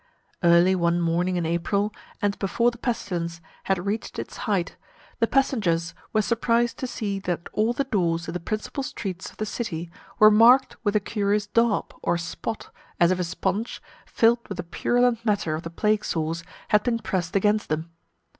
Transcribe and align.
Early 0.43 0.73
one 0.73 0.99
morning 0.99 1.35
in 1.35 1.45
April, 1.45 1.93
and 2.23 2.39
before 2.39 2.71
the 2.71 2.79
pestilence 2.79 3.39
had 3.65 3.85
reached 3.85 4.17
its 4.17 4.35
height, 4.49 4.75
the 5.19 5.27
passengers 5.27 5.93
were 6.11 6.23
surprised 6.23 6.79
to 6.79 6.87
see 6.87 7.19
that 7.19 7.47
all 7.53 7.71
the 7.71 7.83
doors 7.83 8.27
in 8.27 8.33
the 8.33 8.39
principal 8.39 8.81
streets 8.81 9.29
of 9.29 9.37
the 9.37 9.45
city 9.45 9.91
were 10.17 10.31
marked 10.31 10.75
with 10.83 10.95
a 10.95 10.99
curious 10.99 11.45
daub, 11.45 11.93
or 12.01 12.17
spot, 12.17 12.71
as 12.99 13.11
if 13.11 13.19
a 13.19 13.23
sponge, 13.23 13.79
filled 14.07 14.39
with 14.49 14.57
the 14.57 14.63
purulent 14.63 15.23
matter 15.23 15.53
of 15.53 15.61
the 15.61 15.69
plague 15.69 16.03
sores, 16.03 16.43
had 16.69 16.81
been 16.81 16.97
pressed 16.97 17.35
against 17.35 17.69
them. 17.69 17.91